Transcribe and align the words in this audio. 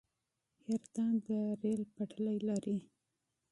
حیرتان 0.65 1.13
د 1.25 1.27
ریل 1.61 1.83
پټلۍ 1.95 2.37
لري 2.49 2.77